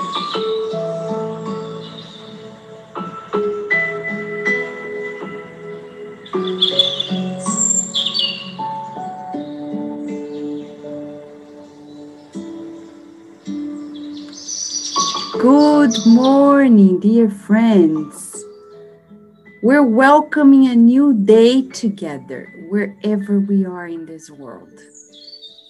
Good 0.00 0.12
morning, 16.06 17.00
dear 17.00 17.28
friends. 17.28 18.42
We're 19.62 19.82
welcoming 19.82 20.66
a 20.66 20.74
new 20.74 21.12
day 21.12 21.68
together 21.68 22.50
wherever 22.70 23.38
we 23.38 23.66
are 23.66 23.86
in 23.86 24.06
this 24.06 24.30
world. 24.30 24.80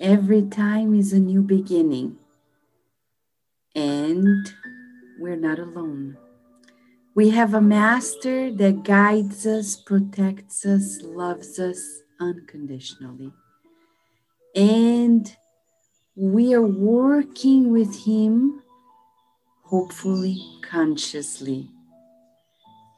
Every 0.00 0.42
time 0.42 0.94
is 0.94 1.12
a 1.12 1.18
new 1.18 1.42
beginning, 1.42 2.16
and 3.74 4.52
we're 5.18 5.36
not 5.36 5.58
alone. 5.58 6.16
We 7.14 7.30
have 7.30 7.54
a 7.54 7.60
master 7.60 8.52
that 8.52 8.84
guides 8.84 9.46
us, 9.46 9.76
protects 9.76 10.64
us, 10.64 11.00
loves 11.02 11.58
us 11.58 12.02
unconditionally. 12.20 13.32
And 14.54 15.34
we 16.14 16.54
are 16.54 16.62
working 16.62 17.70
with 17.70 18.04
him 18.04 18.62
hopefully, 19.70 20.42
consciously. 20.62 21.70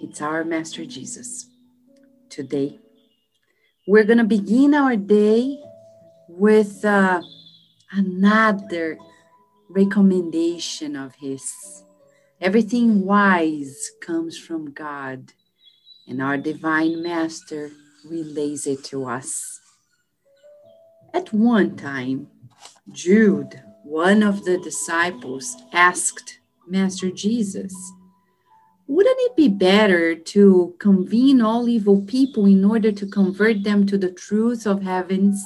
It's 0.00 0.20
our 0.20 0.44
Master 0.44 0.84
Jesus. 0.84 1.48
Today, 2.28 2.78
we're 3.86 4.04
going 4.04 4.18
to 4.18 4.24
begin 4.24 4.74
our 4.74 4.94
day 4.94 5.58
with 6.28 6.84
uh, 6.84 7.22
another 7.90 8.98
recommendation 9.68 10.96
of 10.96 11.14
His. 11.16 11.84
Everything 12.40 13.04
wise 13.04 13.90
comes 14.00 14.38
from 14.38 14.72
God, 14.72 15.32
and 16.06 16.22
our 16.22 16.38
Divine 16.38 17.02
Master 17.02 17.70
relays 18.04 18.66
it 18.66 18.84
to 18.84 19.04
us. 19.06 19.60
At 21.12 21.32
one 21.32 21.76
time, 21.76 22.28
Jude, 22.92 23.62
one 23.82 24.22
of 24.22 24.44
the 24.44 24.58
disciples, 24.58 25.56
asked 25.72 26.38
Master 26.66 27.10
Jesus. 27.10 27.74
Wouldn't 28.86 29.18
it 29.20 29.36
be 29.36 29.48
better 29.48 30.14
to 30.14 30.74
convene 30.78 31.42
all 31.42 31.68
evil 31.68 32.00
people 32.02 32.46
in 32.46 32.64
order 32.64 32.92
to 32.92 33.06
convert 33.06 33.62
them 33.64 33.86
to 33.86 33.98
the 33.98 34.10
truth 34.10 34.66
of 34.66 34.82
heavens? 34.82 35.44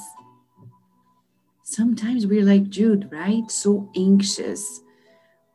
Sometimes 1.75 2.27
we're 2.27 2.45
like 2.45 2.69
Jude, 2.69 3.09
right? 3.11 3.49
So 3.49 3.89
anxious. 3.95 4.81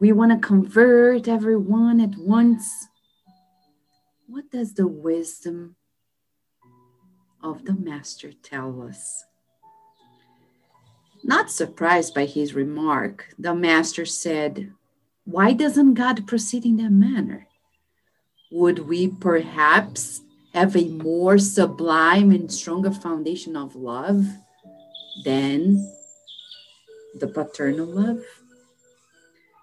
We 0.01 0.11
want 0.11 0.33
to 0.33 0.45
convert 0.45 1.29
everyone 1.29 2.01
at 2.01 2.17
once. 2.19 2.89
What 4.27 4.51
does 4.51 4.75
the 4.75 4.89
wisdom 4.89 5.77
of 7.41 7.65
the 7.65 7.75
Master 7.75 8.33
tell 8.33 8.83
us? 8.83 9.27
Not 11.23 11.53
surprised 11.53 12.15
by 12.15 12.25
his 12.25 12.53
remark, 12.53 13.33
the 13.39 13.55
Master 13.55 14.05
said, 14.05 14.73
why 15.25 15.53
doesn't 15.53 15.95
God 15.95 16.27
proceed 16.27 16.65
in 16.65 16.79
that 16.79 16.91
manner? 16.91 17.47
Would 18.51 18.81
we 18.89 19.07
perhaps 19.07 20.23
have 20.53 20.75
a 20.75 20.89
more 20.89 21.39
sublime 21.39 22.33
and 22.33 22.53
stronger 22.53 22.91
foundation 22.91 23.55
of 23.55 23.77
love 23.77 24.27
than 25.25 25.95
the 27.21 27.29
paternal 27.29 27.87
love? 27.87 28.23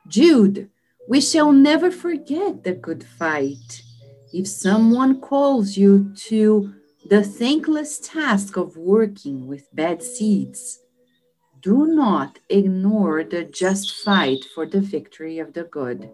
Jude, 0.08 0.70
we 1.08 1.22
shall 1.22 1.52
never 1.52 1.92
forget 1.92 2.64
the 2.64 2.74
good 2.74 3.04
fight. 3.04 3.82
If 4.34 4.48
someone 4.48 5.22
calls 5.22 5.78
you 5.78 6.14
to 6.28 6.74
the 7.08 7.24
thankless 7.24 8.00
task 8.00 8.58
of 8.58 8.76
working 8.76 9.48
with 9.48 9.74
bad 9.74 10.02
seeds, 10.02 10.80
do 11.62 11.88
not 11.88 12.40
ignore 12.50 13.24
the 13.24 13.44
just 13.44 14.04
fight 14.04 14.44
for 14.54 14.66
the 14.66 14.82
victory 14.82 15.40
of 15.40 15.54
the 15.54 15.64
good. 15.64 16.10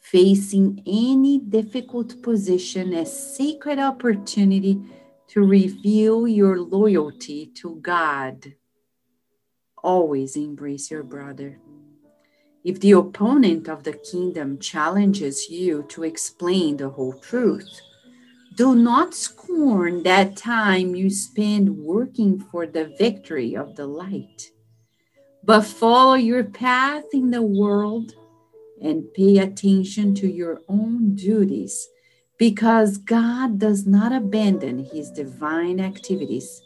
Facing 0.00 0.82
any 0.86 1.38
difficult 1.38 2.22
position 2.22 2.94
as 2.94 3.36
sacred 3.36 3.78
opportunity 3.78 4.80
to 5.28 5.42
reveal 5.42 6.28
your 6.28 6.60
loyalty 6.60 7.46
to 7.56 7.76
God. 7.82 8.54
Always 9.86 10.34
embrace 10.34 10.90
your 10.90 11.04
brother. 11.04 11.60
If 12.64 12.80
the 12.80 12.90
opponent 12.90 13.68
of 13.68 13.84
the 13.84 13.92
kingdom 13.92 14.58
challenges 14.58 15.48
you 15.48 15.84
to 15.90 16.02
explain 16.02 16.76
the 16.76 16.88
whole 16.88 17.12
truth, 17.12 17.80
do 18.56 18.74
not 18.74 19.14
scorn 19.14 20.02
that 20.02 20.36
time 20.36 20.96
you 20.96 21.08
spend 21.08 21.78
working 21.78 22.40
for 22.50 22.66
the 22.66 22.96
victory 22.98 23.54
of 23.56 23.76
the 23.76 23.86
light, 23.86 24.50
but 25.44 25.60
follow 25.60 26.14
your 26.14 26.42
path 26.42 27.04
in 27.12 27.30
the 27.30 27.42
world 27.42 28.12
and 28.82 29.14
pay 29.14 29.38
attention 29.38 30.16
to 30.16 30.26
your 30.28 30.62
own 30.68 31.14
duties 31.14 31.86
because 32.38 32.98
God 32.98 33.60
does 33.60 33.86
not 33.86 34.12
abandon 34.12 34.84
his 34.84 35.12
divine 35.12 35.78
activities 35.78 36.60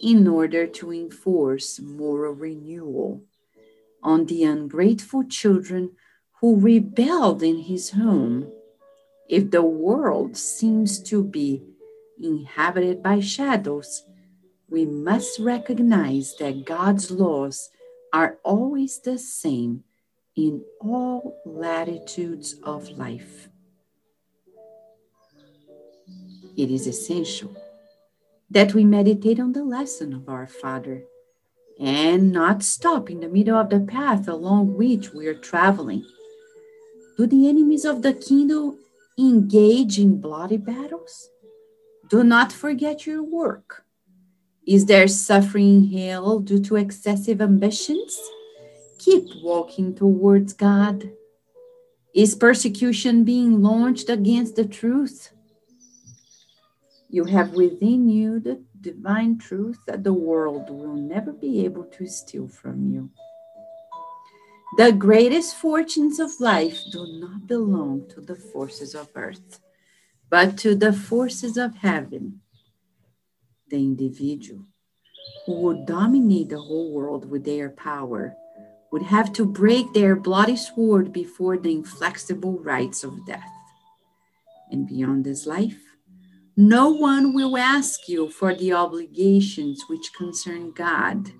in 0.00 0.26
order 0.26 0.66
to 0.66 0.92
enforce 0.92 1.78
moral 1.80 2.32
renewal 2.32 3.22
on 4.02 4.26
the 4.26 4.44
ungrateful 4.44 5.24
children 5.24 5.90
who 6.40 6.58
rebelled 6.58 7.42
in 7.42 7.58
his 7.58 7.90
home 7.90 8.50
if 9.28 9.50
the 9.50 9.62
world 9.62 10.36
seems 10.36 11.00
to 11.04 11.22
be 11.22 11.62
inhabited 12.20 13.02
by 13.02 13.20
shadows, 13.20 14.04
we 14.68 14.84
must 14.84 15.38
recognize 15.38 16.34
that 16.40 16.64
God's 16.64 17.10
laws 17.10 17.70
are 18.12 18.38
always 18.42 19.00
the 19.00 19.18
same 19.18 19.84
in 20.34 20.64
all 20.80 21.40
latitudes 21.44 22.56
of 22.64 22.88
life. 22.90 23.48
It 26.56 26.70
is 26.70 26.86
essential 26.86 27.54
that 28.50 28.74
we 28.74 28.84
meditate 28.84 29.38
on 29.38 29.52
the 29.52 29.64
lesson 29.64 30.12
of 30.12 30.28
our 30.28 30.46
Father 30.46 31.04
and 31.78 32.32
not 32.32 32.62
stop 32.62 33.08
in 33.08 33.20
the 33.20 33.28
middle 33.28 33.56
of 33.56 33.70
the 33.70 33.80
path 33.80 34.28
along 34.28 34.74
which 34.76 35.12
we 35.14 35.26
are 35.26 35.34
traveling. 35.34 36.04
Do 37.16 37.26
the 37.26 37.48
enemies 37.48 37.84
of 37.84 38.02
the 38.02 38.12
kingdom 38.12 38.78
engage 39.18 39.98
in 39.98 40.20
bloody 40.20 40.56
battles? 40.56 41.30
Do 42.08 42.24
not 42.24 42.52
forget 42.52 43.06
your 43.06 43.22
work. 43.22 43.84
Is 44.66 44.86
there 44.86 45.08
suffering 45.08 45.92
in 45.92 45.98
hell 45.98 46.40
due 46.40 46.60
to 46.64 46.76
excessive 46.76 47.40
ambitions? 47.40 48.20
Keep 48.98 49.42
walking 49.42 49.94
towards 49.94 50.52
God. 50.52 51.10
Is 52.14 52.34
persecution 52.34 53.24
being 53.24 53.62
launched 53.62 54.10
against 54.10 54.56
the 54.56 54.66
truth? 54.66 55.32
You 57.12 57.24
have 57.24 57.54
within 57.54 58.08
you 58.08 58.38
the 58.38 58.62
divine 58.80 59.36
truth 59.38 59.78
that 59.86 60.04
the 60.04 60.12
world 60.12 60.70
will 60.70 60.94
never 60.94 61.32
be 61.32 61.64
able 61.64 61.84
to 61.84 62.06
steal 62.06 62.46
from 62.46 62.86
you. 62.86 63.10
The 64.76 64.92
greatest 64.92 65.56
fortunes 65.56 66.20
of 66.20 66.38
life 66.38 66.80
do 66.92 67.04
not 67.18 67.48
belong 67.48 68.06
to 68.10 68.20
the 68.20 68.36
forces 68.36 68.94
of 68.94 69.08
earth, 69.16 69.58
but 70.30 70.56
to 70.58 70.76
the 70.76 70.92
forces 70.92 71.56
of 71.56 71.74
heaven. 71.74 72.42
The 73.68 73.78
individual 73.78 74.66
who 75.46 75.60
would 75.62 75.86
dominate 75.86 76.50
the 76.50 76.60
whole 76.60 76.92
world 76.92 77.28
with 77.28 77.44
their 77.44 77.70
power 77.70 78.36
would 78.92 79.02
have 79.02 79.32
to 79.32 79.44
break 79.44 79.92
their 79.92 80.14
bloody 80.14 80.56
sword 80.56 81.12
before 81.12 81.58
the 81.58 81.72
inflexible 81.72 82.60
rights 82.60 83.02
of 83.02 83.26
death. 83.26 83.50
And 84.70 84.86
beyond 84.86 85.24
this 85.24 85.44
life, 85.44 85.89
no 86.56 86.90
one 86.90 87.34
will 87.34 87.56
ask 87.56 88.08
you 88.08 88.28
for 88.30 88.54
the 88.54 88.72
obligations 88.72 89.84
which 89.88 90.12
concern 90.12 90.72
God 90.72 91.30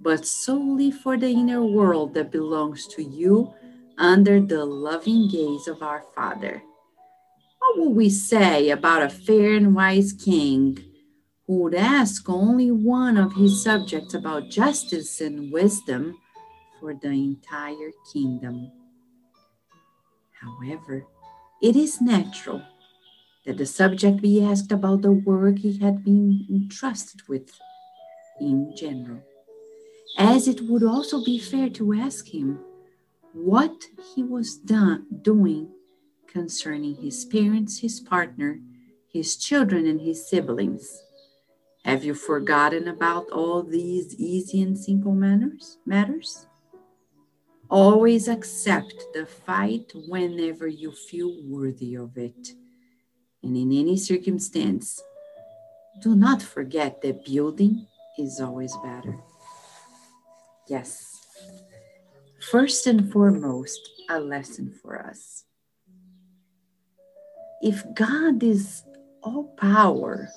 but 0.00 0.26
solely 0.26 0.90
for 0.90 1.16
the 1.18 1.28
inner 1.28 1.62
world 1.62 2.14
that 2.14 2.32
belongs 2.32 2.86
to 2.86 3.02
you 3.02 3.52
under 3.98 4.40
the 4.40 4.64
loving 4.64 5.28
gaze 5.28 5.68
of 5.68 5.82
our 5.82 6.02
Father. 6.14 6.62
What 7.58 7.78
will 7.78 7.92
we 7.92 8.08
say 8.08 8.70
about 8.70 9.02
a 9.02 9.10
fair 9.10 9.52
and 9.52 9.74
wise 9.74 10.14
king 10.14 10.78
who 11.46 11.58
would 11.64 11.74
ask 11.74 12.28
only 12.28 12.70
one 12.70 13.18
of 13.18 13.34
his 13.34 13.62
subjects 13.62 14.14
about 14.14 14.48
justice 14.48 15.20
and 15.20 15.52
wisdom 15.52 16.16
for 16.80 16.94
the 16.94 17.10
entire 17.10 17.90
kingdom? 18.10 18.72
However, 20.40 21.04
it 21.60 21.76
is 21.76 22.00
natural 22.00 22.62
that 23.44 23.58
the 23.58 23.66
subject 23.66 24.20
be 24.20 24.44
asked 24.44 24.72
about 24.72 25.02
the 25.02 25.12
work 25.12 25.58
he 25.58 25.78
had 25.78 26.04
been 26.04 26.46
entrusted 26.50 27.22
with 27.28 27.58
in 28.40 28.74
general 28.76 29.20
as 30.20 30.46
it 30.46 30.60
would 30.62 30.82
also 30.82 31.24
be 31.24 31.38
fair 31.38 31.70
to 31.70 31.94
ask 31.94 32.28
him 32.28 32.60
what 33.32 33.84
he 34.14 34.22
was 34.22 34.56
done, 34.56 35.06
doing 35.22 35.68
concerning 36.26 36.94
his 36.96 37.24
parents, 37.24 37.78
his 37.78 38.00
partner, 38.00 38.60
his 39.10 39.36
children, 39.36 39.86
and 39.86 40.00
his 40.00 40.28
siblings. 40.28 41.02
Have 41.84 42.04
you 42.04 42.14
forgotten 42.14 42.88
about 42.88 43.30
all 43.30 43.62
these 43.62 44.14
easy 44.16 44.60
and 44.60 44.78
simple 44.78 45.14
manners, 45.14 45.78
matters? 45.86 46.46
Always 47.70 48.28
accept 48.28 48.94
the 49.14 49.24
fight 49.24 49.90
whenever 50.06 50.66
you 50.66 50.92
feel 50.92 51.34
worthy 51.44 51.94
of 51.94 52.18
it. 52.18 52.52
And 53.42 53.56
in 53.56 53.72
any 53.72 53.96
circumstance, 53.96 55.02
do 56.00 56.14
not 56.14 56.42
forget 56.42 57.00
that 57.02 57.24
building 57.24 57.86
is 58.18 58.40
always 58.40 58.76
better. 58.84 59.18
Yes. 60.68 61.18
First 62.50 62.86
and 62.86 63.10
foremost, 63.12 63.80
a 64.08 64.20
lesson 64.20 64.72
for 64.82 64.98
us. 64.98 65.44
If 67.62 67.84
God 67.94 68.42
is 68.42 68.82
all 69.22 69.54
power, 69.58 70.30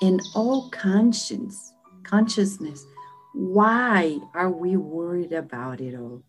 and 0.00 0.20
all 0.34 0.70
conscience, 0.70 1.72
consciousness, 2.04 2.86
why 3.34 4.18
are 4.34 4.50
we 4.50 4.76
worried 4.76 5.32
about 5.32 5.80
it 5.80 5.94
all? 5.94 6.22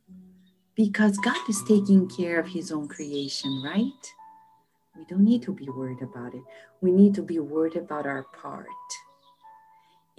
Because 0.76 1.18
God 1.18 1.50
is 1.50 1.64
taking 1.68 2.10
care 2.10 2.40
of 2.40 2.48
his 2.48 2.72
own 2.72 2.88
creation, 2.88 3.62
right? 3.64 4.14
We 5.02 5.08
don't 5.08 5.26
need 5.26 5.42
to 5.44 5.52
be 5.52 5.68
worried 5.68 6.04
about 6.04 6.36
it. 6.36 6.44
We 6.80 6.92
need 6.92 7.16
to 7.16 7.24
be 7.24 7.40
worried 7.40 7.76
about 7.76 8.06
our 8.06 8.22
part. 8.22 8.68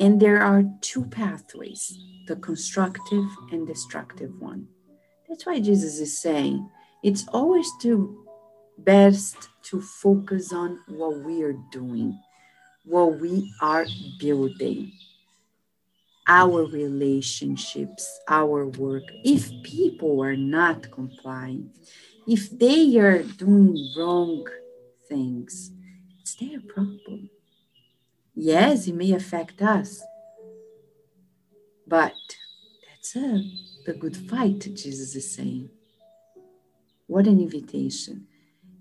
And 0.01 0.21
there 0.21 0.43
are 0.43 0.65
two 0.81 1.05
pathways 1.05 1.97
the 2.27 2.35
constructive 2.35 3.25
and 3.53 3.65
destructive 3.65 4.33
one. 4.41 4.67
That's 5.29 5.47
why 5.47 5.61
Jesus 5.61 6.01
is 6.01 6.21
saying 6.21 6.69
it's 7.05 7.29
always 7.29 7.71
to 7.83 8.27
best 8.79 9.51
to 9.71 9.81
focus 9.81 10.53
on 10.53 10.81
what 10.89 11.21
we 11.21 11.45
are 11.45 11.57
doing 11.71 12.19
what 12.85 13.21
we 13.21 13.49
are 13.61 13.87
building, 14.19 14.91
our 16.27 16.65
relationships, 16.65 18.19
our 18.27 18.67
work. 18.67 19.05
If 19.25 19.53
people 19.63 20.21
are 20.25 20.37
not 20.37 20.91
complying, 20.91 21.71
if 22.27 22.51
they 22.51 22.99
are 22.99 23.23
doing 23.23 23.77
wrong 23.97 24.45
things, 25.13 25.71
it's 26.21 26.35
their 26.37 26.61
problem. 26.61 27.31
Yes, 28.35 28.87
it 28.87 28.95
may 28.95 29.13
affect 29.13 29.61
us, 29.61 30.03
but 31.87 32.15
that's 32.89 33.17
a, 33.17 33.43
the 33.87 33.93
good 33.93 34.17
fight, 34.17 34.61
Jesus 34.75 35.15
is 35.15 35.35
saying. 35.35 35.69
What 37.07 37.27
an 37.27 37.41
invitation. 37.41 38.27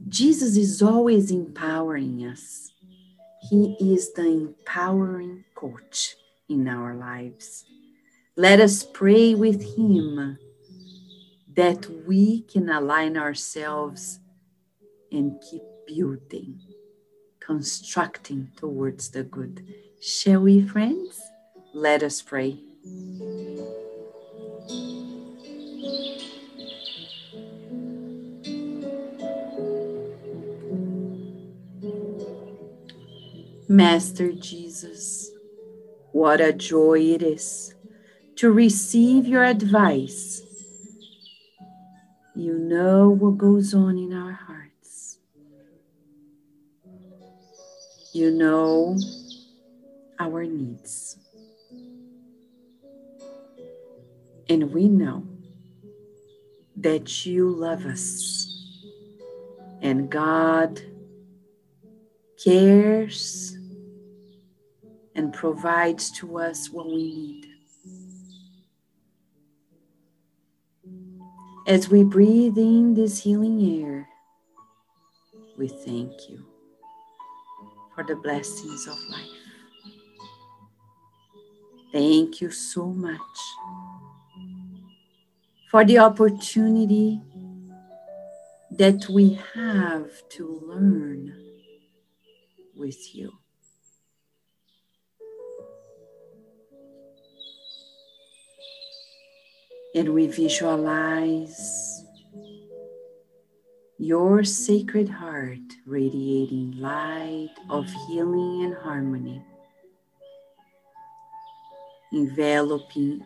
Jesus 0.08 0.56
is 0.56 0.82
always 0.82 1.32
empowering 1.32 2.26
us 2.26 2.72
he 3.42 3.76
is 3.80 4.14
the 4.14 4.28
empowering 4.28 5.46
coach 5.56 6.16
in 6.48 6.68
our 6.68 6.94
lives. 6.94 7.66
Let 8.36 8.60
us 8.60 8.84
pray 8.84 9.34
with 9.34 9.76
Him 9.76 10.38
that 11.56 11.88
we 12.08 12.42
can 12.42 12.70
align 12.70 13.18
ourselves 13.18 14.20
and 15.12 15.42
keep 15.50 15.64
building, 15.96 16.60
constructing 17.40 18.50
towards 18.56 19.10
the 19.10 19.24
good. 19.24 19.66
Shall 20.00 20.42
we, 20.42 20.66
friends? 20.66 21.20
Let 21.74 22.02
us 22.04 22.22
pray. 22.22 22.58
Master 33.68 34.32
Jesus, 34.34 35.32
what 36.12 36.42
a 36.42 36.52
joy 36.52 37.00
it 37.00 37.22
is 37.22 37.74
to 38.36 38.52
receive 38.52 39.26
your 39.26 39.44
advice. 39.44 40.42
You 42.36 42.58
know 42.58 43.10
what 43.10 43.38
goes 43.38 43.74
on 43.74 43.98
in 43.98 44.14
our 44.14 44.34
hearts. 44.34 44.61
You 48.14 48.30
know 48.30 48.98
our 50.20 50.44
needs. 50.44 51.18
And 54.50 54.74
we 54.74 54.90
know 54.90 55.26
that 56.76 57.26
you 57.26 57.50
love 57.50 57.86
us 57.86 58.48
and 59.82 60.10
God 60.10 60.82
cares 62.44 63.58
and 65.16 65.34
provides 65.34 66.12
to 66.20 66.38
us 66.38 66.70
what 66.70 66.88
we 66.88 66.96
need. 66.96 67.46
As 71.66 71.88
we 71.88 72.04
breathe 72.04 72.58
in 72.58 72.94
this 72.94 73.24
healing 73.24 73.82
air, 73.82 74.10
we 75.58 75.70
thank 75.70 76.30
you 76.30 76.51
for 77.96 78.04
the 78.04 78.16
blessings 78.16 78.88
of 78.88 78.98
life. 79.10 79.28
Thank 81.92 82.42
you 82.42 82.52
so 82.52 82.86
much 82.86 83.20
for 85.70 85.84
the 85.84 86.00
opportunity 86.00 87.22
that 88.72 89.08
we 89.10 89.40
have 89.54 90.10
to 90.30 90.62
learn 90.66 91.36
with 92.76 93.16
you. 93.16 93.34
and 99.94 100.14
we 100.14 100.28
visualize 100.28 102.06
your 104.02 104.44
sacred 104.44 105.08
heart 105.08 105.60
radiating 105.86 106.72
light 106.80 107.54
of 107.70 107.88
healing 108.08 108.64
and 108.66 108.74
harmony, 108.74 109.40
enveloping 112.12 113.24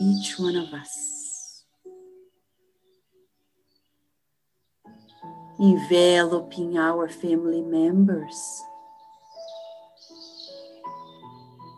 each 0.00 0.38
one 0.38 0.56
of 0.56 0.72
us, 0.72 1.64
enveloping 5.60 6.78
our 6.78 7.06
family 7.06 7.60
members, 7.60 8.62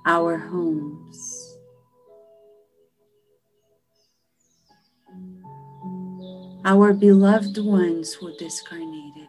our 0.07 0.39
homes 0.39 1.30
our 6.65 6.93
beloved 6.93 7.59
ones 7.59 8.15
who 8.15 8.37
discarnated. 8.37 9.29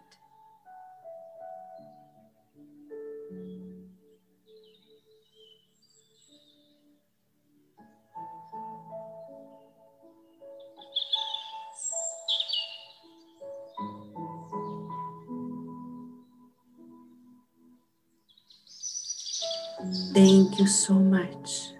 Thank 20.13 20.59
you 20.59 20.67
so 20.67 20.93
much 20.93 21.73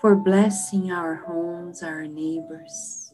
for 0.00 0.14
blessing 0.14 0.90
our 0.92 1.16
homes, 1.16 1.82
our 1.82 2.06
neighbors. 2.06 3.12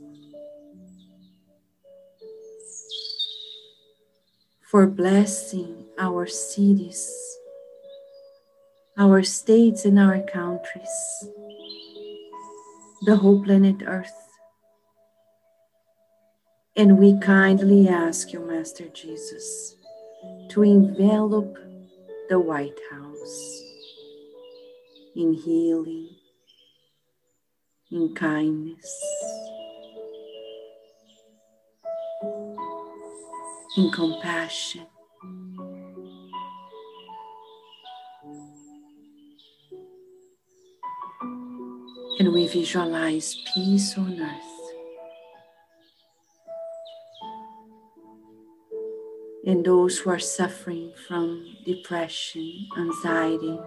For 4.74 4.88
blessing 4.88 5.86
our 6.00 6.26
cities, 6.26 7.08
our 8.98 9.22
states, 9.22 9.84
and 9.84 10.00
our 10.00 10.20
countries, 10.22 11.28
the 13.06 13.14
whole 13.14 13.40
planet 13.44 13.84
Earth. 13.86 14.10
And 16.74 16.98
we 16.98 17.16
kindly 17.20 17.86
ask 17.88 18.32
you, 18.32 18.40
Master 18.40 18.88
Jesus, 18.88 19.76
to 20.48 20.64
envelop 20.64 21.56
the 22.28 22.40
White 22.40 22.80
House 22.90 23.62
in 25.14 25.34
healing, 25.34 26.08
in 27.92 28.12
kindness 28.12 29.33
in 33.76 33.90
compassion. 33.90 34.86
And 42.18 42.32
we 42.32 42.46
visualize 42.46 43.36
peace 43.52 43.98
on 43.98 44.20
earth. 44.20 44.54
And 49.46 49.64
those 49.64 49.98
who 49.98 50.10
are 50.10 50.18
suffering 50.18 50.92
from 51.06 51.56
depression, 51.66 52.66
anxiety, 52.78 53.58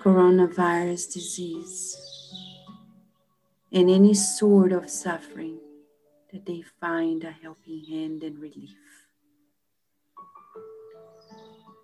coronavirus 0.00 1.12
disease, 1.14 1.96
and 3.72 3.90
any 3.90 4.14
sort 4.14 4.72
of 4.72 4.88
suffering, 4.88 5.49
that 6.32 6.46
they 6.46 6.62
find 6.80 7.24
a 7.24 7.30
helping 7.30 7.84
hand 7.84 8.22
and 8.22 8.38
relief. 8.38 8.76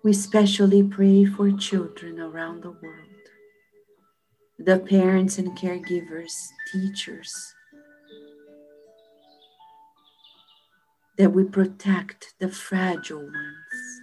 We 0.03 0.11
especially 0.11 0.83
pray 0.83 1.25
for 1.25 1.51
children 1.51 2.19
around 2.19 2.63
the 2.63 2.71
world, 2.71 3.25
the 4.57 4.79
parents 4.79 5.37
and 5.37 5.57
caregivers, 5.57 6.31
teachers, 6.71 7.53
that 11.17 11.31
we 11.31 11.43
protect 11.43 12.35
the 12.39 12.47
fragile 12.47 13.19
ones, 13.19 14.01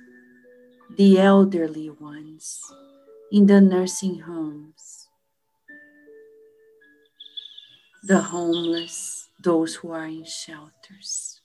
the 0.97 1.19
elderly 1.21 1.89
ones 1.89 2.61
in 3.33 3.47
the 3.47 3.61
nursing 3.61 4.21
homes, 4.21 5.09
the 8.03 8.21
homeless, 8.21 9.24
those 9.45 9.75
who 9.75 9.91
are 9.91 10.07
in 10.07 10.25
shelters. 10.25 11.43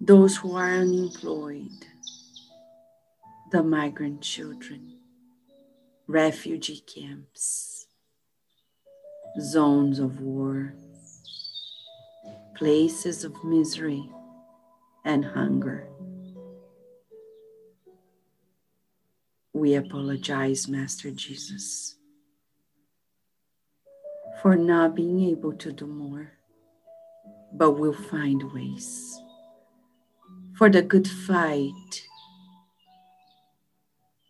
Those 0.00 0.36
who 0.36 0.56
are 0.56 0.72
unemployed, 0.72 1.86
the 3.52 3.62
migrant 3.62 4.22
children, 4.22 4.98
refugee 6.08 6.80
camps, 6.80 7.86
zones 9.40 10.00
of 10.00 10.20
war, 10.20 10.74
places 12.56 13.22
of 13.22 13.44
misery 13.44 14.10
and 15.04 15.24
hunger. 15.24 15.88
We 19.52 19.74
apologize, 19.76 20.66
Master 20.66 21.12
Jesus, 21.12 21.97
for 24.42 24.56
not 24.56 24.94
being 24.94 25.30
able 25.30 25.52
to 25.54 25.72
do 25.72 25.86
more, 25.86 26.32
but 27.52 27.72
we'll 27.72 27.92
find 27.92 28.52
ways 28.52 29.20
for 30.58 30.68
the 30.68 30.82
good 30.82 31.06
fight, 31.06 32.02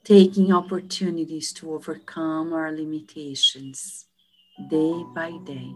taking 0.04 0.52
opportunities 0.52 1.52
to 1.54 1.72
overcome 1.72 2.52
our 2.52 2.70
limitations 2.70 4.04
day 4.68 5.04
by 5.14 5.32
day 5.44 5.72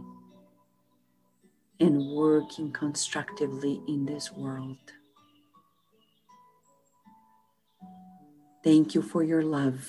and 1.80 2.06
working 2.14 2.70
constructively 2.70 3.80
in 3.88 4.04
this 4.04 4.30
world. 4.30 4.92
Thank 8.62 8.94
you 8.94 9.00
for 9.00 9.22
your 9.22 9.42
love, 9.42 9.88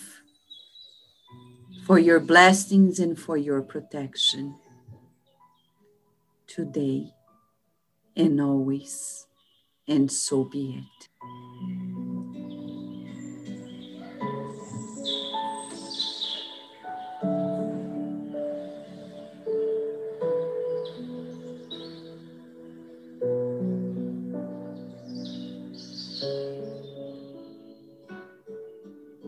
for 1.86 2.00
your 2.00 2.20
blessings, 2.20 3.00
and 3.00 3.18
for 3.20 3.38
your 3.38 3.62
protection 3.62 4.56
today 6.48 7.14
and 8.16 8.40
always 8.40 9.26
and 9.88 10.12
so 10.12 10.44
be 10.44 10.84
it. 10.86 11.10